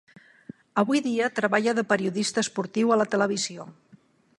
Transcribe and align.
Avui 0.83 1.01
dia 1.07 1.29
treballa 1.41 1.75
de 1.81 1.85
periodista 1.93 2.45
esportiu 2.47 2.97
a 2.97 2.99
la 3.03 3.09
televisió. 3.15 3.73